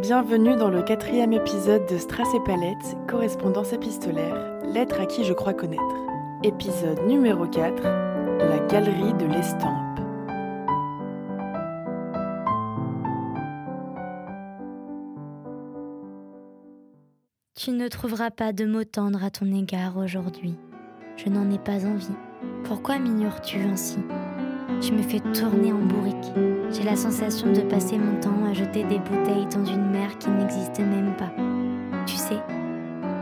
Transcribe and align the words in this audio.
Bienvenue 0.00 0.56
dans 0.56 0.68
le 0.68 0.82
quatrième 0.82 1.32
épisode 1.32 1.86
de 1.86 1.96
Strass 1.96 2.28
et 2.34 2.44
Palette, 2.44 2.96
correspondance 3.08 3.72
épistolaire, 3.72 4.36
lettre 4.62 5.00
à 5.00 5.06
qui 5.06 5.24
je 5.24 5.32
crois 5.32 5.54
connaître. 5.54 5.82
Épisode 6.42 7.00
numéro 7.06 7.46
4, 7.46 7.82
la 7.82 8.58
galerie 8.66 9.14
de 9.14 9.24
l'estampe. 9.24 9.72
Tu 17.54 17.70
ne 17.70 17.88
trouveras 17.88 18.30
pas 18.30 18.52
de 18.52 18.66
mots 18.66 18.84
tendres 18.84 19.24
à 19.24 19.30
ton 19.30 19.50
égard 19.50 19.96
aujourd'hui. 19.96 20.56
Je 21.16 21.30
n'en 21.30 21.50
ai 21.50 21.58
pas 21.58 21.86
envie. 21.86 22.12
Pourquoi 22.64 22.98
m'ignores-tu 22.98 23.60
ainsi? 23.60 23.98
Tu 24.80 24.92
me 24.92 25.02
fais 25.02 25.20
tourner 25.32 25.72
en 25.72 25.78
bourrique. 25.78 26.32
J'ai 26.70 26.82
la 26.82 26.96
sensation 26.96 27.52
de 27.52 27.60
passer 27.62 27.98
mon 27.98 28.20
temps 28.20 28.44
à 28.48 28.52
jeter 28.52 28.84
des 28.84 28.98
bouteilles 28.98 29.46
dans 29.52 29.64
une 29.64 29.90
mer 29.90 30.16
qui 30.18 30.28
n'existe 30.30 30.78
même 30.78 31.14
pas. 31.16 31.30
Tu 32.04 32.16
sais, 32.16 32.38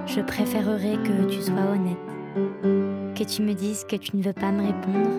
je 0.06 0.20
préférerais 0.20 0.98
que 1.04 1.30
tu 1.30 1.40
sois 1.40 1.54
honnête. 1.72 3.14
Que 3.14 3.24
tu 3.24 3.42
me 3.42 3.52
dises 3.52 3.84
que 3.84 3.96
tu 3.96 4.16
ne 4.16 4.22
veux 4.22 4.32
pas 4.32 4.50
me 4.50 4.66
répondre 4.66 5.10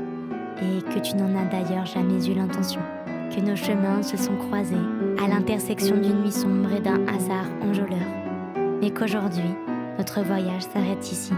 et 0.62 0.82
que 0.94 1.00
tu 1.00 1.16
n'en 1.16 1.34
as 1.40 1.46
d'ailleurs 1.46 1.86
jamais 1.86 2.26
eu 2.28 2.34
l'intention. 2.34 2.82
Que 3.34 3.42
nos 3.42 3.56
chemins 3.56 4.04
se 4.04 4.18
sont 4.18 4.36
croisés 4.36 4.76
à 5.24 5.28
l'intersection 5.28 5.96
d'une 5.98 6.22
nuit 6.22 6.32
sombre 6.32 6.72
et 6.74 6.82
d'un 6.82 7.06
hasard 7.08 7.48
enjôleur. 7.62 8.08
Mais 8.82 8.92
qu'aujourd'hui, 8.92 9.56
notre 9.98 10.22
voyage 10.22 10.64
s'arrête 10.64 11.12
ici, 11.12 11.34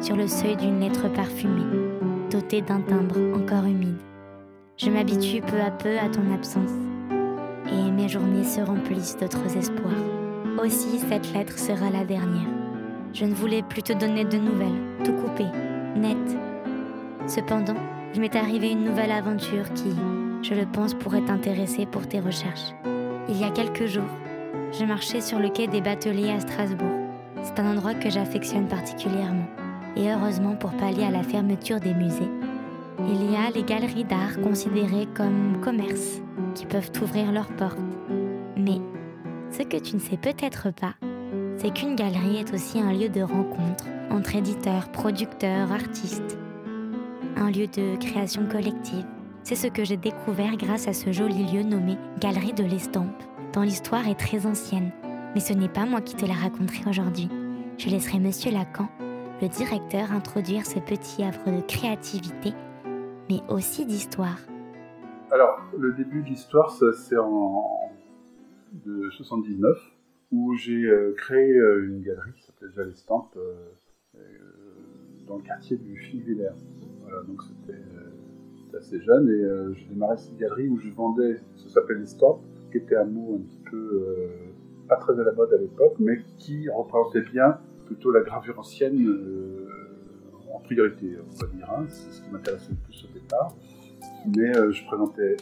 sur 0.00 0.16
le 0.16 0.26
seuil 0.26 0.56
d'une 0.56 0.80
lettre 0.80 1.08
parfumée, 1.12 1.90
dotée 2.30 2.62
d'un 2.62 2.80
timbre 2.80 3.16
encore 3.36 3.64
humide. 3.64 3.96
Je 4.78 4.90
m'habitue 4.90 5.40
peu 5.40 5.58
à 5.58 5.70
peu 5.70 5.98
à 5.98 6.10
ton 6.10 6.34
absence, 6.34 6.70
et 7.72 7.90
mes 7.90 8.10
journées 8.10 8.44
se 8.44 8.60
remplissent 8.60 9.16
d'autres 9.16 9.56
espoirs. 9.56 10.04
Aussi, 10.62 10.98
cette 10.98 11.32
lettre 11.32 11.58
sera 11.58 11.88
la 11.88 12.04
dernière. 12.04 12.50
Je 13.14 13.24
ne 13.24 13.32
voulais 13.32 13.62
plus 13.62 13.82
te 13.82 13.94
donner 13.94 14.26
de 14.26 14.36
nouvelles, 14.36 14.82
tout 15.02 15.14
coupé, 15.14 15.44
net. 15.96 16.18
Cependant, 17.26 17.76
il 18.14 18.20
m'est 18.20 18.36
arrivé 18.36 18.70
une 18.70 18.84
nouvelle 18.84 19.12
aventure 19.12 19.72
qui, 19.72 19.94
je 20.42 20.52
le 20.52 20.66
pense, 20.66 20.92
pourrait 20.92 21.24
t'intéresser 21.24 21.86
pour 21.86 22.06
tes 22.06 22.20
recherches. 22.20 22.74
Il 23.30 23.40
y 23.40 23.44
a 23.44 23.50
quelques 23.50 23.86
jours, 23.86 24.04
je 24.78 24.84
marchais 24.84 25.22
sur 25.22 25.38
le 25.38 25.48
quai 25.48 25.68
des 25.68 25.80
Bateliers 25.80 26.32
à 26.32 26.40
Strasbourg. 26.40 27.00
C'est 27.42 27.58
un 27.60 27.72
endroit 27.72 27.94
que 27.94 28.10
j'affectionne 28.10 28.68
particulièrement. 28.68 29.46
Et 29.96 30.12
heureusement 30.12 30.54
pour 30.54 30.72
pallier 30.72 31.04
à 31.04 31.10
la 31.10 31.22
fermeture 31.22 31.80
des 31.80 31.94
musées, 31.94 32.28
il 33.00 33.30
y 33.30 33.36
a 33.36 33.50
les 33.50 33.62
galeries 33.62 34.04
d'art 34.04 34.40
considérées 34.42 35.08
comme 35.14 35.60
commerces 35.62 36.22
qui 36.54 36.66
peuvent 36.66 36.90
ouvrir 37.02 37.32
leurs 37.32 37.54
portes. 37.56 37.78
Mais 38.56 38.80
ce 39.50 39.62
que 39.62 39.76
tu 39.76 39.96
ne 39.96 40.00
sais 40.00 40.16
peut-être 40.16 40.72
pas, 40.72 40.94
c'est 41.56 41.72
qu'une 41.72 41.96
galerie 41.96 42.38
est 42.38 42.52
aussi 42.52 42.80
un 42.80 42.92
lieu 42.92 43.08
de 43.08 43.22
rencontre 43.22 43.84
entre 44.10 44.36
éditeurs, 44.36 44.90
producteurs, 44.90 45.72
artistes. 45.72 46.38
Un 47.36 47.50
lieu 47.50 47.66
de 47.66 47.96
création 47.96 48.46
collective. 48.46 49.04
C'est 49.42 49.56
ce 49.56 49.66
que 49.66 49.84
j'ai 49.84 49.96
découvert 49.96 50.56
grâce 50.56 50.88
à 50.88 50.92
ce 50.92 51.12
joli 51.12 51.44
lieu 51.44 51.62
nommé 51.62 51.96
Galerie 52.18 52.52
de 52.52 52.64
l'Estampe, 52.64 53.22
dont 53.52 53.62
l'histoire 53.62 54.08
est 54.08 54.18
très 54.18 54.46
ancienne. 54.46 54.90
Mais 55.34 55.40
ce 55.40 55.52
n'est 55.52 55.68
pas 55.68 55.86
moi 55.86 56.00
qui 56.00 56.16
te 56.16 56.26
la 56.26 56.34
raconterai 56.34 56.88
aujourd'hui. 56.88 57.28
Je 57.78 57.90
laisserai 57.90 58.18
Monsieur 58.18 58.50
Lacan, 58.50 58.88
le 59.42 59.48
directeur, 59.48 60.12
introduire 60.12 60.64
ce 60.66 60.78
petit 60.78 61.22
havre 61.22 61.44
de 61.46 61.60
créativité, 61.60 62.54
mais 63.28 63.40
aussi 63.48 63.86
d'histoire. 63.86 64.38
Alors, 65.30 65.58
le 65.76 65.92
début 65.92 66.22
de 66.22 66.28
l'histoire, 66.28 66.70
c'est 66.70 67.18
en 67.18 67.86
de 68.84 69.10
79, 69.10 69.78
où 70.32 70.54
j'ai 70.54 70.84
euh, 70.84 71.12
créé 71.16 71.56
euh, 71.56 71.86
une 71.86 72.02
galerie 72.02 72.32
qui 72.34 72.42
s'appelait 72.42 72.68
déjà 72.68 72.84
l'Estampe, 72.84 73.36
euh, 73.36 73.54
dans 75.26 75.36
le 75.36 75.42
quartier 75.42 75.76
du 75.76 75.96
Philvillers. 75.96 76.50
Voilà, 77.02 77.22
donc 77.22 77.42
c'était 77.42 78.76
assez 78.76 79.00
jeune, 79.00 79.28
et 79.28 79.74
j'ai 79.74 79.86
démarré 79.86 80.16
cette 80.18 80.36
galerie 80.36 80.68
où 80.68 80.78
je 80.78 80.90
vendais, 80.90 81.40
ça 81.56 81.68
s'appelle 81.68 81.98
l'Estampe, 81.98 82.42
qui 82.70 82.78
était 82.78 82.96
un 82.96 83.06
mot 83.06 83.40
un 83.40 83.46
petit 83.48 83.60
peu 83.70 84.04
pas 84.86 84.96
très 84.96 85.18
à 85.18 85.24
la 85.24 85.32
mode 85.32 85.52
à 85.52 85.56
l'époque, 85.56 85.94
mais 85.98 86.18
qui 86.36 86.68
représentait 86.68 87.22
bien 87.22 87.58
plutôt 87.86 88.12
la 88.12 88.20
gravure 88.20 88.58
ancienne 88.58 88.98
en 90.56 90.60
priorité, 90.60 91.16
on 91.20 91.46
va 91.46 91.52
dire. 91.52 91.70
Hein. 91.70 91.84
c'est 91.88 92.12
ce 92.12 92.22
qui 92.22 92.30
m'intéressait 92.30 92.70
le 92.70 92.76
plus 92.76 93.04
au 93.04 93.12
départ. 93.12 93.54
Mais 94.26 94.52
je 94.72 94.84
présentais 94.86 95.36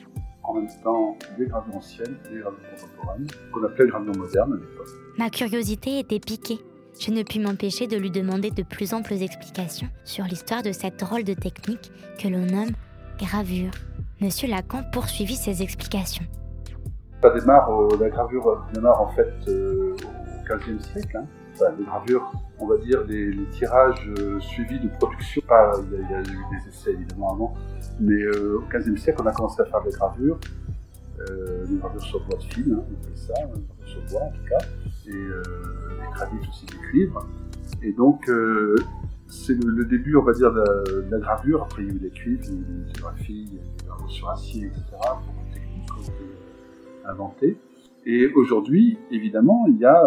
en 0.44 0.54
même 0.54 0.68
temps 0.82 1.16
des 1.38 1.46
gravures 1.46 1.76
anciennes 1.76 2.16
et 2.26 2.34
des 2.34 2.40
gravures 2.40 2.58
contemporaines, 2.70 3.26
qu'on 3.52 3.64
appelait 3.64 3.86
gravures 3.86 4.16
modernes 4.16 4.52
à 4.52 4.56
l'époque. 4.56 4.88
Ma 5.18 5.30
curiosité 5.30 5.98
était 5.98 6.20
piquée. 6.20 6.58
Je 7.00 7.10
ne 7.10 7.22
pus 7.22 7.40
m'empêcher 7.40 7.86
de 7.86 7.96
lui 7.96 8.10
demander 8.10 8.50
de 8.50 8.62
plus 8.62 8.94
amples 8.94 9.14
explications 9.14 9.88
sur 10.04 10.24
l'histoire 10.24 10.62
de 10.62 10.70
cette 10.70 10.98
drôle 11.00 11.24
de 11.24 11.34
technique 11.34 11.90
que 12.22 12.28
l'on 12.28 12.46
nomme 12.46 12.72
gravure. 13.18 13.72
Monsieur 14.20 14.48
Lacan 14.48 14.82
poursuivit 14.92 15.34
ses 15.34 15.62
explications. 15.62 16.24
Ça 17.20 17.30
démarre, 17.30 17.68
la 17.98 18.08
gravure 18.10 18.64
démarre 18.72 19.00
en 19.00 19.08
fait 19.08 19.32
euh, 19.48 19.96
au 19.96 20.56
XVe 20.56 20.80
siècle. 20.80 21.16
Hein. 21.16 21.26
Les 21.78 21.84
gravures, 21.84 22.32
on 22.58 22.66
va 22.66 22.76
dire, 22.78 23.04
les, 23.06 23.34
tirages 23.52 24.08
euh, 24.18 24.40
suivis 24.40 24.80
de 24.80 24.88
production. 24.88 25.42
Il 25.46 26.10
y, 26.10 26.14
a, 26.14 26.20
eu 26.20 26.22
des 26.22 26.68
essais 26.68 26.92
évidemment 26.92 27.32
avant, 27.32 27.54
mais 28.00 28.22
euh, 28.22 28.58
au 28.58 28.62
XVe 28.68 28.96
siècle, 28.96 29.20
on 29.22 29.26
a 29.26 29.32
commencé 29.32 29.62
à 29.62 29.64
faire 29.66 29.82
des 29.82 29.90
gravures, 29.90 30.38
des 31.68 31.76
gravures 31.76 32.02
sur 32.02 32.24
bois 32.26 32.36
de 32.38 32.42
fil, 32.42 32.72
hein, 32.72 32.82
on 32.86 33.02
appelle 33.02 33.16
ça, 33.16 33.34
sur 33.86 34.02
bois 34.10 34.22
en 34.22 34.30
tout 34.30 34.44
cas, 34.48 34.66
et 35.06 35.12
des 35.12 36.14
gravures 36.14 36.40
aussi 36.48 36.66
des 36.66 36.78
cuivres. 36.88 37.26
Et 37.82 37.92
donc, 37.92 38.28
c'est 39.28 39.54
le, 39.54 39.84
début, 39.84 40.16
on 40.16 40.22
va 40.22 40.32
dire, 40.32 40.52
de 40.52 41.06
la, 41.10 41.18
gravure. 41.18 41.62
Après, 41.62 41.82
il 41.82 41.88
y 41.88 41.90
a 41.92 41.94
eu 41.94 41.98
les 41.98 42.10
cuivres, 42.10 42.44
il 42.48 42.60
les 42.60 42.86
lithographies, 42.86 43.48
les 43.52 43.86
gravures 43.86 44.10
sur 44.10 44.28
acier, 44.28 44.66
etc. 44.66 44.82
Beaucoup 44.92 45.48
de 45.48 45.54
techniques 45.54 45.96
ont 45.96 46.02
été 46.02 47.06
inventées. 47.06 47.56
Et 48.06 48.32
aujourd'hui, 48.34 48.98
évidemment, 49.10 49.64
il 49.68 49.78
y 49.78 49.86
a 49.86 50.02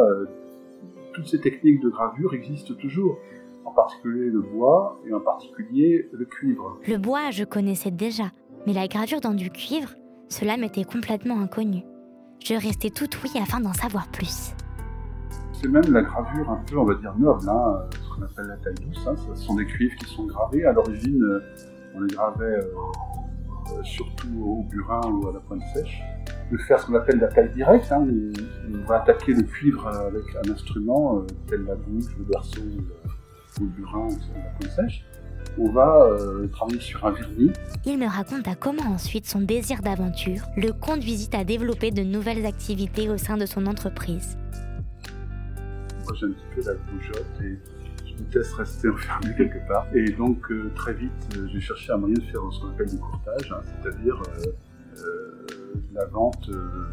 toutes 1.18 1.28
ces 1.28 1.40
techniques 1.42 1.82
de 1.82 1.90
gravure 1.90 2.36
existent 2.36 2.76
toujours, 2.76 3.18
en 3.66 3.72
particulier 3.72 4.30
le 4.30 4.42
bois 4.42 5.00
et 5.08 5.14
en 5.14 5.20
particulier 5.20 6.08
le 6.14 6.26
cuivre. 6.26 6.80
Le 6.88 6.98
bois, 6.98 7.32
je 7.32 7.44
connaissais 7.44 7.90
déjà, 7.90 8.26
mais 8.68 8.74
la 8.74 8.88
gravure 8.88 9.20
dans 9.20 9.34
du 9.34 9.50
cuivre, 9.50 9.90
cela 10.30 10.58
m'était 10.58 10.84
complètement 10.84 11.42
inconnu. 11.42 11.82
Je 12.46 12.54
restais 12.54 12.92
tout 12.92 13.10
oui 13.24 13.32
afin 13.42 13.60
d'en 13.60 13.74
savoir 13.74 14.08
plus. 14.10 14.54
C'est 15.54 15.68
même 15.68 15.92
la 15.92 16.04
gravure 16.04 16.52
un 16.52 16.64
peu, 16.68 16.78
on 16.78 16.86
va 16.86 16.94
dire, 16.94 17.16
noble, 17.18 17.50
hein, 17.50 17.80
ce 17.92 18.16
qu'on 18.16 18.22
appelle 18.22 18.46
la 18.46 18.58
taille 18.58 18.76
douce. 18.76 19.08
Hein. 19.08 19.16
ce 19.16 19.34
sont 19.34 19.56
des 19.56 19.66
cuivres 19.66 19.96
qui 19.96 20.06
sont 20.06 20.28
gravés. 20.28 20.66
À 20.66 20.72
l'origine, 20.72 21.20
euh, 21.24 21.40
on 21.96 22.02
les 22.02 22.14
gravait 22.14 22.46
euh, 22.46 23.84
surtout 23.84 24.40
au 24.40 24.64
burin 24.70 25.02
ou 25.12 25.28
à 25.30 25.34
la 25.34 25.40
pointe 25.40 25.64
sèche 25.74 26.00
de 26.52 26.58
faire 26.58 26.80
ce 26.80 26.86
qu'on 26.86 26.96
appelle 26.96 27.20
la 27.20 27.28
taille 27.28 27.52
directe. 27.54 27.92
Hein, 27.92 28.08
on, 28.74 28.88
va 28.88 29.02
attaquer 29.02 29.34
le 29.34 29.44
cuivre 29.44 29.88
avec 29.88 30.24
un 30.46 30.52
instrument 30.52 31.18
euh, 31.18 31.28
tel 31.48 31.64
la 31.66 31.76
bouche, 31.76 32.06
le 32.18 32.26
berceau 32.26 32.62
ou 32.62 33.64
le, 33.64 33.68
burin 33.68 34.08
ou 34.08 34.64
la 34.64 34.70
sèche. 34.70 35.04
On 35.58 35.72
va 35.72 36.06
euh, 36.06 36.48
travailler 36.48 36.80
sur 36.80 37.06
un 37.06 37.12
vernis. 37.12 37.52
Il 37.86 37.98
me 37.98 38.06
raconte 38.06 38.48
à 38.48 38.56
comment 38.56 38.84
ensuite 38.84 39.26
son 39.26 39.42
désir 39.42 39.82
d'aventure 39.82 40.42
le 40.56 40.72
conduisit 40.72 41.36
à 41.36 41.44
développer 41.44 41.92
de 41.92 42.04
nouvelles 42.04 42.46
activités 42.46 43.10
au 43.10 43.18
sein 43.18 43.38
de 43.38 43.46
son 43.46 43.66
entreprise. 43.66 44.38
Moi 46.06 46.14
j'ai 46.20 46.28
un 46.28 46.30
petit 46.30 46.46
peu 46.56 46.62
la 46.62 46.74
bougeotte 46.74 47.42
et 47.44 47.58
je 48.06 48.24
déteste 48.24 48.54
rester 48.54 48.90
enfermé 48.94 49.36
quelque 49.36 49.68
part. 49.68 49.88
Et 49.94 50.06
donc 50.12 50.50
euh, 50.52 50.72
très 50.76 50.94
vite 50.94 51.12
j'ai 51.52 51.60
cherché 51.60 51.92
un 51.92 51.98
moyen 51.98 52.16
de 52.16 52.22
faire 52.22 52.42
ce 52.52 52.62
qu'on 52.62 52.70
appelle 52.70 52.90
du 52.90 52.98
courtage, 52.98 53.52
hein, 53.52 53.62
c'est-à-dire 53.82 54.22
la 55.94 56.06
vente, 56.06 56.50
euh, 56.50 56.88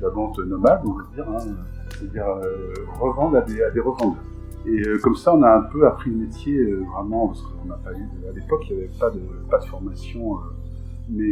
la 0.00 0.08
vente 0.08 0.38
nomade, 0.38 0.82
on 0.84 0.92
va 0.92 1.04
dire, 1.14 1.28
hein. 1.28 1.54
c'est-à-dire 1.90 2.26
euh, 2.26 2.74
revendre 3.00 3.36
à 3.36 3.40
des, 3.42 3.80
revendeurs. 3.80 4.22
Et 4.66 4.80
euh, 4.86 4.98
comme 4.98 5.16
ça, 5.16 5.34
on 5.34 5.42
a 5.42 5.56
un 5.56 5.62
peu 5.62 5.86
appris 5.86 6.10
le 6.10 6.16
métier 6.16 6.62
vraiment, 6.92 7.28
parce 7.28 7.42
qu'on 7.42 7.68
n'a 7.68 7.76
pas 7.76 7.92
eu, 7.92 8.08
à 8.28 8.32
l'époque, 8.32 8.64
il 8.70 8.76
n'y 8.76 8.82
avait 8.82 8.98
pas 8.98 9.10
de, 9.10 9.20
pas 9.50 9.58
de 9.58 9.64
formation, 9.64 10.36
mais 11.08 11.30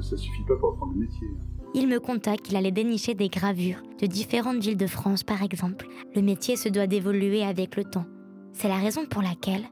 ça 0.00 0.16
suffit 0.16 0.42
pas 0.48 0.56
pour 0.56 0.70
apprendre 0.70 0.92
le 0.94 1.00
métier. 1.00 1.28
Il 1.74 1.88
me 1.88 2.00
conta 2.00 2.36
qu'il 2.36 2.56
allait 2.56 2.72
dénicher 2.72 3.14
des 3.14 3.28
gravures 3.28 3.82
de 4.00 4.06
différentes 4.06 4.58
villes 4.58 4.76
de 4.76 4.86
France, 4.86 5.22
par 5.22 5.42
exemple. 5.42 5.86
Le 6.14 6.20
métier 6.20 6.56
se 6.56 6.68
doit 6.68 6.86
d'évoluer 6.86 7.44
avec 7.44 7.76
le 7.76 7.84
temps. 7.84 8.04
C'est 8.52 8.68
la 8.68 8.76
raison 8.76 9.06
pour 9.06 9.22
laquelle 9.22 9.62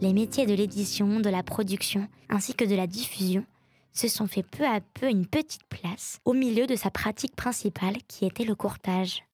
les 0.00 0.12
métiers 0.12 0.46
de 0.46 0.54
l'édition, 0.54 1.20
de 1.20 1.28
la 1.28 1.42
production, 1.42 2.06
ainsi 2.28 2.54
que 2.54 2.64
de 2.64 2.76
la 2.76 2.86
diffusion 2.86 3.44
se 3.92 4.08
sont 4.08 4.26
fait 4.26 4.44
peu 4.44 4.64
à 4.64 4.80
peu 5.00 5.08
une 5.08 5.26
petite 5.26 5.64
place 5.68 6.20
au 6.24 6.32
milieu 6.32 6.66
de 6.66 6.76
sa 6.76 6.90
pratique 6.90 7.36
principale 7.36 7.96
qui 8.08 8.26
était 8.26 8.44
le 8.44 8.54
courtage. 8.54 9.24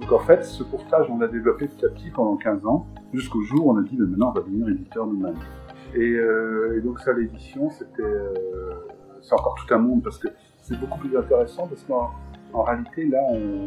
Donc 0.00 0.12
en 0.12 0.18
fait, 0.20 0.44
ce 0.44 0.62
courtage, 0.62 1.06
on 1.10 1.18
l'a 1.18 1.28
développé 1.28 1.68
petit 1.68 1.84
à 1.84 1.88
petit 1.90 2.10
pendant 2.10 2.36
15 2.36 2.66
ans, 2.66 2.86
jusqu'au 3.12 3.42
jour 3.42 3.66
où 3.66 3.72
on 3.72 3.78
a 3.78 3.82
dit, 3.82 3.96
mais 3.98 4.06
maintenant 4.06 4.30
on 4.30 4.32
va 4.32 4.40
devenir 4.40 4.68
éditeur 4.68 5.06
nous-mêmes. 5.06 5.38
Et, 5.94 6.00
euh, 6.00 6.76
et, 6.76 6.80
donc 6.80 6.98
ça, 7.00 7.12
l'édition, 7.12 7.68
c'était, 7.70 8.02
euh, 8.02 8.74
c'est 9.20 9.34
encore 9.34 9.54
tout 9.54 9.72
un 9.74 9.78
monde 9.78 10.02
parce 10.02 10.18
que 10.18 10.28
c'est 10.62 10.78
beaucoup 10.78 10.98
plus 10.98 11.16
intéressant 11.16 11.68
parce 11.68 11.82
qu'en 11.84 12.62
réalité, 12.62 13.06
là, 13.06 13.20
on, 13.28 13.66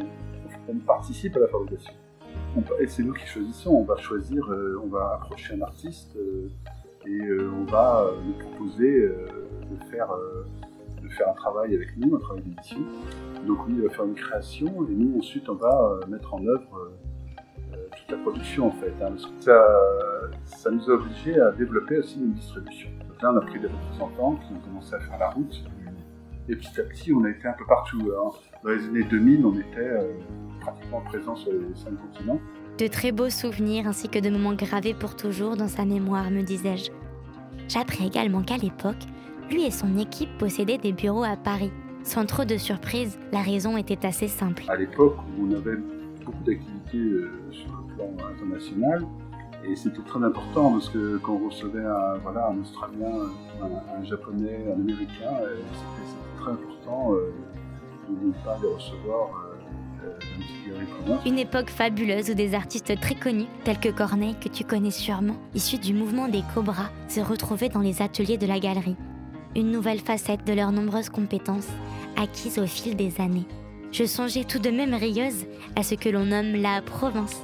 participe 0.85 1.35
à 1.37 1.39
la 1.39 1.47
fabrication. 1.47 1.93
et 2.79 2.87
c'est 2.87 3.03
nous 3.03 3.13
qui 3.13 3.25
choisissons. 3.27 3.71
On 3.71 3.83
va 3.83 3.97
choisir, 3.97 4.43
euh, 4.49 4.81
on 4.83 4.87
va 4.87 5.19
approcher 5.21 5.53
un 5.53 5.61
artiste 5.61 6.17
et 7.05 7.21
on 7.31 7.65
va 7.65 8.09
lui 8.25 8.33
proposer 8.33 9.11
de 9.71 9.83
faire, 9.91 10.09
de 11.01 11.09
faire 11.09 11.29
un 11.29 11.33
travail 11.33 11.75
avec 11.75 11.95
nous, 11.97 12.15
un 12.15 12.19
travail 12.19 12.43
d'édition. 12.43 12.79
Donc 13.47 13.67
lui, 13.67 13.75
il 13.75 13.81
va 13.83 13.89
faire 13.89 14.05
une 14.05 14.15
création 14.15 14.67
et 14.67 14.93
nous, 14.93 15.19
ensuite, 15.19 15.49
on 15.49 15.55
va 15.55 15.99
mettre 16.07 16.33
en 16.33 16.45
œuvre 16.45 16.91
toute 17.97 18.11
la 18.11 18.17
production 18.17 18.67
en 18.67 18.71
fait. 18.71 18.93
Hein. 19.01 19.15
ça, 19.39 19.65
ça 20.45 20.71
nous 20.71 20.89
a 20.89 20.93
obligés 20.93 21.39
à 21.39 21.51
développer 21.51 21.97
aussi 21.99 22.19
une 22.19 22.33
distribution. 22.33 22.89
On 23.23 23.37
a 23.37 23.41
pris 23.41 23.59
des 23.59 23.67
représentants 23.67 24.35
qui 24.35 24.53
ont 24.53 24.59
commencé 24.59 24.93
à 24.93 24.99
faire 24.99 25.17
la 25.17 25.29
route. 25.29 25.63
Et 26.47 26.55
petit 26.55 26.79
à 26.79 26.83
petit, 26.83 27.11
on 27.11 27.23
a 27.23 27.29
été 27.29 27.47
un 27.47 27.53
peu 27.53 27.65
partout. 27.65 28.11
Hein. 28.15 28.29
Dans 28.63 28.69
les 28.69 28.85
années 28.85 29.03
2000, 29.03 29.45
on 29.45 29.53
était 29.53 29.79
euh, 29.79 30.13
pratiquement 30.61 31.01
présent 31.01 31.35
sur 31.35 31.51
les 31.51 31.73
cinq 31.73 31.95
continents. 31.99 32.39
De 32.77 32.87
très 32.87 33.11
beaux 33.11 33.29
souvenirs 33.29 33.87
ainsi 33.87 34.09
que 34.09 34.19
de 34.19 34.29
moments 34.29 34.53
gravés 34.53 34.93
pour 34.93 35.15
toujours 35.15 35.57
dans 35.57 35.67
sa 35.67 35.85
mémoire, 35.85 36.29
me 36.29 36.43
disais-je. 36.43 36.91
J'apprends 37.67 38.05
également 38.05 38.43
qu'à 38.43 38.57
l'époque, 38.57 39.03
lui 39.49 39.65
et 39.65 39.71
son 39.71 39.97
équipe 39.97 40.37
possédaient 40.37 40.77
des 40.77 40.91
bureaux 40.91 41.23
à 41.23 41.35
Paris. 41.35 41.71
Sans 42.03 42.25
trop 42.25 42.45
de 42.45 42.57
surprise, 42.57 43.17
la 43.31 43.41
raison 43.41 43.77
était 43.77 44.05
assez 44.05 44.27
simple. 44.27 44.63
À 44.67 44.75
l'époque, 44.75 45.17
on 45.39 45.51
avait 45.51 45.77
beaucoup 46.23 46.43
d'activités 46.43 46.97
euh, 46.97 47.31
sur 47.51 47.67
le 47.67 47.95
plan 47.95 48.27
international, 48.31 49.05
et 49.63 49.75
c'était 49.75 50.01
très 50.01 50.23
important 50.23 50.73
parce 50.73 50.89
que 50.89 51.17
quand 51.17 51.33
on 51.33 51.49
recevait 51.49 51.85
un, 51.85 52.17
voilà, 52.21 52.49
un 52.49 52.61
Australien, 52.61 53.11
un, 53.61 54.03
Japonais, 54.03 54.65
un 54.67 54.79
Américain, 54.79 55.33
euh, 55.41 55.57
c'était 55.73 56.43
très 56.43 56.51
important 56.51 57.13
euh, 57.13 57.33
de 58.09 58.27
ne 58.27 58.33
pas 58.43 58.57
les 58.61 58.67
recevoir. 58.67 59.29
Une 61.25 61.39
époque 61.39 61.71
fabuleuse 61.71 62.29
où 62.29 62.35
des 62.35 62.53
artistes 62.53 62.99
très 62.99 63.15
connus, 63.15 63.47
tels 63.63 63.79
que 63.79 63.89
Corneille, 63.89 64.35
que 64.39 64.49
tu 64.49 64.63
connais 64.63 64.91
sûrement, 64.91 65.35
issus 65.55 65.79
du 65.79 65.95
mouvement 65.95 66.27
des 66.27 66.43
Cobras, 66.53 66.91
se 67.07 67.21
retrouvaient 67.21 67.69
dans 67.69 67.79
les 67.79 68.03
ateliers 68.03 68.37
de 68.37 68.45
la 68.45 68.59
galerie. 68.59 68.95
Une 69.55 69.71
nouvelle 69.71 70.01
facette 70.01 70.45
de 70.45 70.51
leurs 70.51 70.73
nombreuses 70.73 71.09
compétences, 71.09 71.69
acquises 72.17 72.59
au 72.59 72.67
fil 72.67 72.97
des 72.97 73.21
années. 73.21 73.45
Je 73.93 74.03
songeais 74.03 74.43
tout 74.43 74.59
de 74.59 74.69
même 74.69 74.93
rieuse 74.93 75.45
à 75.77 75.83
ce 75.83 75.95
que 75.95 76.09
l'on 76.09 76.25
nomme 76.25 76.61
la 76.61 76.81
Provence, 76.81 77.37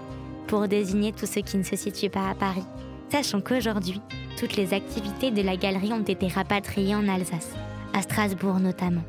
pour 0.47 0.67
désigner 0.67 1.13
tous 1.13 1.25
ceux 1.25 1.39
qui 1.39 1.55
ne 1.55 1.63
se 1.63 1.77
situent 1.77 2.09
pas 2.09 2.29
à 2.29 2.35
Paris. 2.35 2.65
Sachant 3.09 3.39
qu'aujourd'hui, 3.39 4.01
toutes 4.37 4.57
les 4.57 4.73
activités 4.73 5.31
de 5.31 5.41
la 5.41 5.55
galerie 5.55 5.93
ont 5.93 6.03
été 6.03 6.27
rapatriées 6.27 6.95
en 6.95 7.07
Alsace, 7.07 7.55
à 7.93 8.01
Strasbourg 8.01 8.59
notamment, 8.59 9.03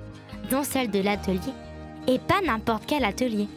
dont 0.48 0.62
celle 0.62 0.90
de 0.90 1.00
l'atelier, 1.00 1.40
et 2.06 2.20
pas 2.20 2.40
n'importe 2.46 2.84
quel 2.86 3.04
atelier, 3.04 3.48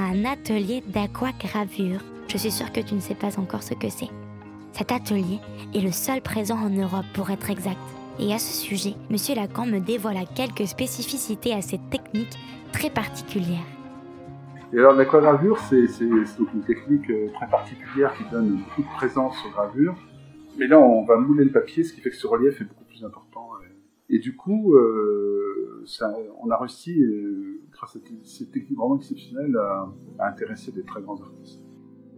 un 0.00 0.24
atelier 0.24 0.82
d'aquagravure. 0.88 2.00
Je 2.26 2.36
suis 2.36 2.50
sûre 2.50 2.72
que 2.72 2.80
tu 2.80 2.94
ne 2.94 3.00
sais 3.00 3.14
pas 3.14 3.38
encore 3.38 3.62
ce 3.62 3.74
que 3.74 3.90
c'est. 3.90 4.10
Cet 4.72 4.90
atelier 4.90 5.38
est 5.72 5.80
le 5.80 5.92
seul 5.92 6.20
présent 6.20 6.58
en 6.58 6.70
Europe 6.70 7.06
pour 7.14 7.30
être 7.30 7.50
exact. 7.50 7.78
Et 8.18 8.32
à 8.32 8.38
ce 8.38 8.52
sujet, 8.52 8.94
M. 9.10 9.16
Lacan 9.36 9.66
me 9.66 9.80
dévoila 9.80 10.24
quelques 10.26 10.66
spécificités 10.66 11.54
à 11.54 11.62
cette 11.62 11.88
technique 11.90 12.38
très 12.72 12.90
particulière. 12.90 13.64
Et 14.72 14.78
alors 14.78 14.94
l'aquagravure, 14.94 15.58
c'est 15.58 15.86
donc 16.38 16.52
une 16.54 16.62
technique 16.62 17.10
euh, 17.10 17.28
très 17.34 17.48
particulière 17.48 18.14
qui 18.16 18.24
donne 18.30 18.56
beaucoup 18.56 18.82
de 18.82 18.96
présence 18.96 19.34
aux 19.46 19.50
gravures. 19.50 19.96
Mais 20.58 20.66
là, 20.66 20.78
on 20.78 21.04
va 21.04 21.16
mouler 21.16 21.44
le 21.44 21.50
papier, 21.50 21.84
ce 21.84 21.92
qui 21.94 22.00
fait 22.00 22.10
que 22.10 22.16
ce 22.16 22.26
relief 22.26 22.60
est 22.60 22.64
beaucoup 22.64 22.84
plus 22.84 23.04
important. 23.04 23.48
Et, 24.10 24.18
du 24.18 24.36
coup, 24.36 24.74
euh, 24.74 25.84
on 26.42 26.50
a 26.50 26.56
réussi, 26.58 27.02
euh, 27.02 27.62
grâce 27.70 27.96
à 27.96 28.00
cette 28.24 28.52
technique 28.52 28.76
vraiment 28.76 28.96
exceptionnelle, 28.96 29.56
à 30.18 30.28
intéresser 30.28 30.70
des 30.70 30.82
très 30.82 31.00
grands 31.00 31.18
artistes. 31.18 31.61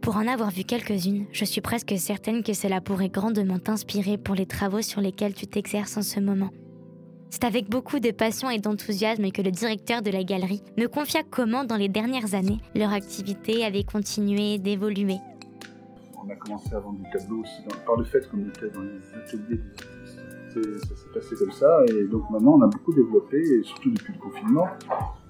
Pour 0.04 0.18
en 0.18 0.28
avoir 0.28 0.50
vu 0.50 0.64
quelques-unes, 0.64 1.24
je 1.32 1.46
suis 1.46 1.62
presque 1.62 1.94
certaine 1.96 2.42
que 2.42 2.52
cela 2.52 2.82
pourrait 2.82 3.08
grandement 3.08 3.58
t'inspirer 3.58 4.18
pour 4.18 4.34
les 4.34 4.44
travaux 4.44 4.82
sur 4.82 5.00
lesquels 5.00 5.32
tu 5.32 5.46
t'exerces 5.46 5.96
en 5.96 6.02
ce 6.02 6.20
moment. 6.20 6.50
C'est 7.30 7.44
avec 7.44 7.70
beaucoup 7.70 8.00
de 8.00 8.10
passion 8.10 8.50
et 8.50 8.58
d'enthousiasme 8.58 9.30
que 9.30 9.40
le 9.40 9.50
directeur 9.50 10.02
de 10.02 10.10
la 10.10 10.22
galerie 10.22 10.62
me 10.76 10.88
confia 10.88 11.22
comment, 11.30 11.64
dans 11.64 11.78
les 11.78 11.88
dernières 11.88 12.34
années, 12.34 12.58
leur 12.74 12.92
activité 12.92 13.64
avait 13.64 13.82
continué 13.82 14.58
d'évoluer. 14.58 15.16
On 16.22 16.28
a 16.28 16.36
commencé 16.36 16.74
à 16.74 16.80
vendre 16.80 16.98
des 16.98 17.18
tableaux 17.18 17.40
aussi 17.40 17.62
par 17.86 17.96
le 17.96 18.04
fait 18.04 18.28
qu'on 18.28 18.46
était 18.46 18.68
dans 18.68 18.82
les 18.82 19.00
ateliers 19.16 19.58
des 20.54 20.78
Ça 20.80 20.96
s'est 20.96 21.14
passé 21.14 21.34
comme 21.38 21.52
ça, 21.52 21.82
et 21.88 22.04
donc 22.04 22.28
maintenant 22.28 22.58
on 22.58 22.62
a 22.62 22.66
beaucoup 22.66 22.92
développé, 22.92 23.38
et 23.38 23.62
surtout 23.62 23.90
depuis 23.90 24.12
le 24.12 24.18
confinement. 24.18 24.68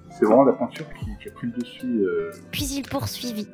C'est 0.09 0.25
vraiment 0.25 0.43
la 0.43 0.53
peinture 0.53 0.85
qui, 0.99 1.29
a 1.29 1.31
pris 1.31 1.47
le 1.47 1.53
dessus. 1.53 2.05
Euh. 2.05 2.31
Puis 2.51 2.65
il 2.65 2.83
poursuivit. 2.83 3.47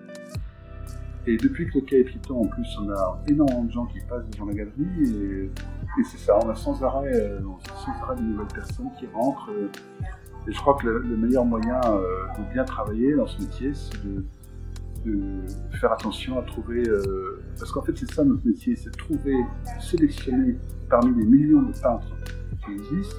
Et 1.28 1.38
depuis 1.38 1.68
que 1.68 1.76
le 1.76 1.82
cas 1.82 1.98
est 1.98 2.04
piéton, 2.04 2.42
en 2.42 2.48
plus, 2.48 2.68
on 2.82 2.90
a 2.90 3.22
énormément 3.28 3.64
de 3.64 3.72
gens 3.72 3.86
qui 3.86 4.00
passent 4.02 4.28
devant 4.32 4.46
la 4.46 4.54
galerie. 4.54 5.50
Et, 5.98 6.04
c'est 6.04 6.18
ça, 6.18 6.40
on 6.44 6.50
a 6.50 6.56
sans 6.56 6.82
arrêt, 6.84 7.14
euh, 7.14 7.40
sans 7.76 7.92
arrêt 8.04 8.16
de 8.16 8.22
nouvelles 8.22 8.48
personnes 8.48 8.90
qui 9.00 9.06
rentrent. 9.14 9.50
Euh. 9.52 9.70
et 10.48 10.52
je 10.52 10.58
crois 10.60 10.76
que 10.76 10.88
le, 10.88 11.18
meilleur 11.18 11.46
moyen 11.46 11.80
euh, 11.86 12.28
de 12.40 12.54
bien 12.54 12.64
travailler 12.64 13.14
dans 13.14 13.28
ce 13.28 13.42
métier, 13.42 13.72
c'est 13.74 14.02
de, 14.04 14.24
faire 15.80 15.92
attention 15.92 16.40
à 16.40 16.44
trouver. 16.44 16.84
parce 17.58 17.72
qu'en 17.72 17.82
fait, 17.82 17.98
c'est 17.98 18.12
ça 18.12 18.24
notre 18.24 18.46
métier, 18.46 18.76
c'est 18.76 18.92
de 18.92 18.98
trouver, 18.98 19.36
sélectionner 19.80 20.58
parmi 20.90 21.16
les 21.20 21.26
millions 21.26 21.64
de 21.64 21.74
peintres 21.74 22.16
qui 22.64 22.72
existent 22.72 23.18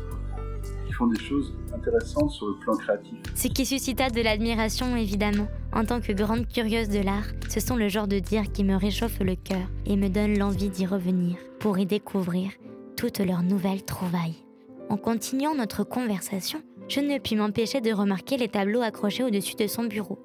font 0.92 1.06
des 1.06 1.20
choses 1.20 1.54
intéressantes 1.74 2.30
sur 2.30 2.48
le 2.48 2.54
plan 2.56 2.76
créatif. 2.76 3.18
Ce 3.34 3.48
qui 3.48 3.66
suscita 3.66 4.10
de 4.10 4.20
l'admiration, 4.20 4.96
évidemment. 4.96 5.48
En 5.72 5.84
tant 5.84 6.00
que 6.00 6.12
grande 6.12 6.46
curieuse 6.46 6.88
de 6.88 7.00
l'art, 7.00 7.26
ce 7.48 7.60
sont 7.60 7.76
le 7.76 7.88
genre 7.88 8.08
de 8.08 8.18
dire 8.18 8.52
qui 8.52 8.62
me 8.62 8.76
réchauffe 8.76 9.20
le 9.20 9.36
cœur 9.36 9.66
et 9.86 9.96
me 9.96 10.08
donne 10.08 10.38
l'envie 10.38 10.68
d'y 10.68 10.86
revenir 10.86 11.36
pour 11.60 11.78
y 11.78 11.86
découvrir 11.86 12.50
toutes 12.96 13.20
leurs 13.20 13.42
nouvelles 13.42 13.84
trouvailles. 13.84 14.44
En 14.90 14.96
continuant 14.96 15.54
notre 15.54 15.84
conversation, 15.84 16.60
je 16.88 17.00
ne 17.00 17.18
puis 17.18 17.36
m'empêcher 17.36 17.80
de 17.80 17.92
remarquer 17.92 18.36
les 18.36 18.48
tableaux 18.48 18.82
accrochés 18.82 19.24
au-dessus 19.24 19.56
de 19.56 19.66
son 19.66 19.84
bureau, 19.84 20.18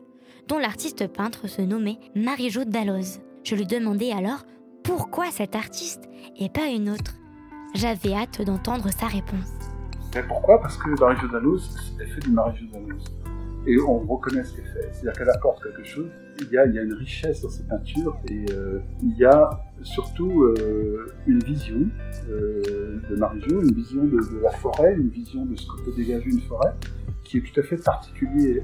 dont 0.48 0.60
l'artiste 0.60 1.08
peintre 1.08 1.48
se 1.48 1.62
nommait 1.62 2.00
Marie-Jo 2.16 2.66
Dalloz. 2.66 3.22
Je 3.44 3.56
lui 3.56 3.66
demandai 3.66 4.12
alors 4.12 4.44
pourquoi 4.84 5.32
cet 5.32 5.56
artiste 5.56 6.10
et 6.38 6.50
pas 6.50 6.68
une 6.68 6.90
autre. 6.90 7.14
J'avais 7.74 8.14
hâte 8.14 8.42
d'entendre 8.42 8.90
sa 8.92 9.08
réponse 9.08 9.58
pourquoi? 10.24 10.60
Parce 10.62 10.78
que 10.78 10.90
Marie-Jo 11.00 11.28
elle 12.00 12.08
fait 12.08 12.22
du 12.22 12.32
Marie-Jo 12.32 12.66
Et 13.68 13.78
on 13.80 14.00
reconnaît 14.00 14.46
ce 14.46 14.56
qu'elle 14.56 14.66
fait. 14.66 14.90
C'est-à-dire 14.94 15.14
qu'elle 15.14 15.30
apporte 15.30 15.62
quelque 15.62 15.84
chose. 15.84 16.08
Il 16.40 16.50
y, 16.52 16.58
a, 16.58 16.64
une 16.66 16.94
richesse 16.94 17.42
dans 17.42 17.50
ses 17.50 17.64
peintures 17.64 18.16
et 18.30 18.46
euh, 18.52 18.80
il 19.02 19.18
y 19.18 19.26
a 19.26 19.50
surtout 19.82 20.44
euh, 20.44 21.14
une 21.26 21.40
vision 21.40 21.88
euh, 22.30 23.02
de 23.10 23.16
Marie-Jo, 23.16 23.62
une 23.64 23.74
vision 23.74 24.04
de, 24.06 24.40
la 24.42 24.52
forêt, 24.52 24.94
une 24.96 25.10
vision 25.10 25.46
de 25.46 25.56
ce 25.56 25.66
que 25.66 25.84
peut 25.84 25.94
dégager 25.98 26.30
une 26.30 26.42
forêt 26.42 26.74
qui 27.26 27.40
est 27.40 27.42
tout 27.42 27.60
à 27.60 27.64
fait 27.64 27.84
particulier. 27.84 28.62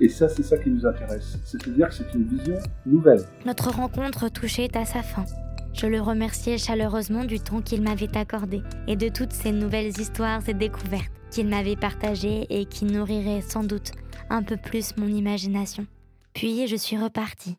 Et 0.00 0.08
ça, 0.08 0.28
c'est 0.28 0.42
ça 0.42 0.58
qui 0.58 0.70
nous 0.70 0.84
intéresse. 0.84 1.38
C'est-à-dire 1.44 1.88
que 1.88 1.94
c'est 1.94 2.12
une 2.14 2.24
vision 2.24 2.56
nouvelle. 2.84 3.22
Notre 3.46 3.70
rencontre 3.70 4.28
touchait 4.28 4.76
à 4.76 4.84
sa 4.84 5.02
fin. 5.02 5.24
Je 5.72 5.86
le 5.86 6.00
remerciais 6.00 6.58
chaleureusement 6.58 7.24
du 7.24 7.40
temps 7.40 7.62
qu'il 7.62 7.82
m'avait 7.82 8.14
accordé 8.16 8.62
et 8.88 8.96
de 8.96 9.08
toutes 9.08 9.32
ces 9.32 9.52
nouvelles 9.52 9.98
histoires 9.98 10.46
et 10.48 10.54
découvertes 10.54 11.17
qu'il 11.30 11.48
m'avait 11.48 11.76
partagées 11.76 12.46
et 12.50 12.64
qui 12.64 12.84
nourriraient 12.84 13.42
sans 13.42 13.64
doute 13.64 13.92
un 14.30 14.42
peu 14.42 14.56
plus 14.56 14.96
mon 14.96 15.06
imagination. 15.06 15.86
Puis 16.34 16.66
je 16.66 16.76
suis 16.76 16.96
repartie. 16.96 17.56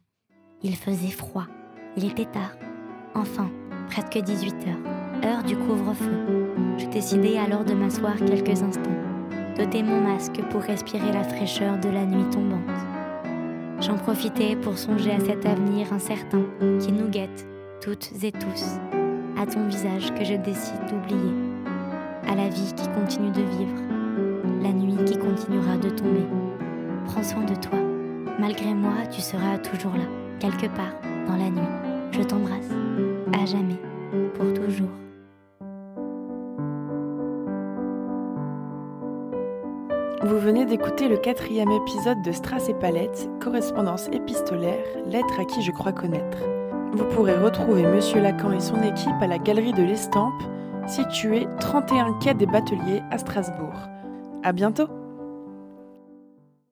Il 0.63 0.75
faisait 0.75 1.11
froid. 1.11 1.47
Il 1.97 2.05
était 2.05 2.25
tard. 2.25 2.51
Enfin, 3.15 3.49
presque 3.89 4.17
18 4.17 4.55
heures, 4.67 5.25
heure 5.25 5.43
du 5.43 5.57
couvre-feu. 5.57 6.55
Je 6.77 6.85
décidai 6.87 7.37
alors 7.37 7.65
de 7.65 7.73
m'asseoir 7.73 8.15
quelques 8.17 8.61
instants, 8.61 8.89
d'ôter 9.57 9.83
mon 9.83 9.99
masque 10.01 10.41
pour 10.49 10.61
respirer 10.61 11.11
la 11.11 11.23
fraîcheur 11.23 11.77
de 11.79 11.89
la 11.89 12.05
nuit 12.05 12.29
tombante. 12.29 12.61
J'en 13.81 13.97
profitais 13.97 14.55
pour 14.57 14.77
songer 14.77 15.11
à 15.11 15.19
cet 15.19 15.45
avenir 15.45 15.91
incertain 15.93 16.43
qui 16.79 16.91
nous 16.91 17.09
guette 17.09 17.47
toutes 17.81 18.11
et 18.23 18.31
tous, 18.31 18.77
à 19.37 19.45
ton 19.45 19.67
visage 19.67 20.13
que 20.13 20.23
je 20.25 20.35
décide 20.35 20.85
d'oublier, 20.89 21.48
à 22.27 22.35
la 22.35 22.49
vie 22.49 22.73
qui 22.75 22.87
continue 22.89 23.31
de 23.31 23.41
vivre, 23.41 23.81
la 24.61 24.71
nuit 24.71 25.03
qui 25.05 25.17
continuera 25.17 25.77
de 25.77 25.89
tomber. 25.89 26.27
Prends 27.05 27.23
soin 27.23 27.43
de 27.43 27.55
toi. 27.55 27.79
Malgré 28.39 28.73
moi, 28.73 29.05
tu 29.11 29.21
seras 29.21 29.57
toujours 29.57 29.93
là, 29.93 30.05
quelque 30.39 30.67
part, 30.67 30.93
dans 31.27 31.35
la 31.35 31.49
nuit. 31.49 31.67
Je 32.11 32.21
t'embrasse, 32.21 32.69
à 33.33 33.45
jamais, 33.45 33.79
pour 34.35 34.53
toujours. 34.53 34.89
Vous 40.21 40.37
venez 40.37 40.65
d'écouter 40.65 41.07
le 41.07 41.17
quatrième 41.17 41.71
épisode 41.71 42.21
de 42.23 42.31
Strass 42.31 42.69
et 42.69 42.73
Palette, 42.73 43.29
correspondance 43.39 44.09
épistolaire, 44.11 44.83
lettre 45.07 45.39
à 45.39 45.45
qui 45.45 45.61
je 45.61 45.71
crois 45.71 45.93
connaître. 45.93 46.37
Vous 46.91 47.05
pourrez 47.05 47.37
retrouver 47.37 47.83
Monsieur 47.83 48.19
Lacan 48.19 48.51
et 48.51 48.59
son 48.59 48.81
équipe 48.81 49.21
à 49.21 49.27
la 49.27 49.37
Galerie 49.37 49.73
de 49.73 49.83
l'Estampe, 49.83 50.41
située 50.87 51.47
31 51.59 52.19
quai 52.19 52.33
des 52.33 52.45
Bateliers 52.45 53.01
à 53.11 53.17
Strasbourg. 53.17 53.89
À 54.43 54.51
bientôt! 54.51 54.98